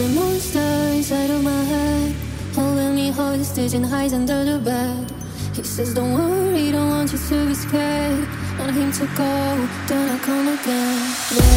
[0.00, 0.58] A monster
[0.96, 2.14] inside of my head,
[2.54, 5.12] holding me hostage and hides under the bed.
[5.54, 8.26] He says, Don't worry, don't want you to be scared.
[8.58, 11.16] Want him to go, don't I come again?
[11.36, 11.50] Yeah.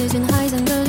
[0.00, 0.79] chasing highs and lows.